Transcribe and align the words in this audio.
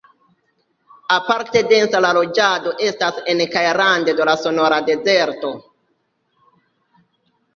Aparte 1.15 1.59
densa 1.71 1.99
la 2.05 2.13
loĝado 2.19 2.71
estas 2.87 3.19
en 3.33 3.43
kaj 3.55 3.63
rande 3.79 4.15
de 4.21 4.27
la 4.29 4.35
Sonora-dezerto. 4.45 5.51